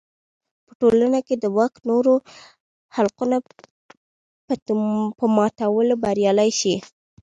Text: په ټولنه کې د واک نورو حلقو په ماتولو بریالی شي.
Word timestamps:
په 0.65 0.71
ټولنه 0.81 1.19
کې 1.27 1.35
د 1.37 1.45
واک 1.57 1.73
نورو 1.89 2.13
حلقو 2.95 3.23
په 5.19 5.25
ماتولو 5.37 5.95
بریالی 6.03 6.51
شي. 6.59 6.75